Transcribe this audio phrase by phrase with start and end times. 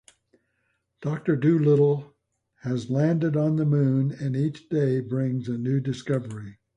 [1.01, 2.15] Doctor Dolittle
[2.61, 6.57] has landed on the Moon and each day brings a new discovery.